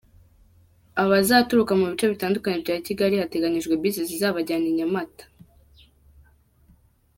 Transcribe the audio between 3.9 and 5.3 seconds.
zizabajyana i Nyamata.